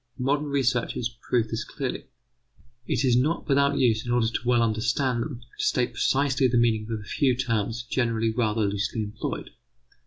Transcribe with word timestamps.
Modern 0.17 0.47
researches 0.47 1.15
prove 1.29 1.49
this 1.49 1.63
clearly. 1.63 2.05
It 2.87 3.05
is 3.05 3.15
not 3.15 3.47
without 3.47 3.77
use, 3.77 4.03
in 4.03 4.11
order 4.11 4.29
to 4.29 4.47
well 4.47 4.63
understand 4.63 5.21
them, 5.21 5.41
to 5.59 5.63
state 5.63 5.93
precisely 5.93 6.47
the 6.47 6.57
meaning 6.57 6.87
of 6.91 6.99
a 6.99 7.03
few 7.03 7.37
terms 7.37 7.83
generally 7.83 8.31
rather 8.31 8.61
loosely 8.65 9.03
employed. 9.03 9.51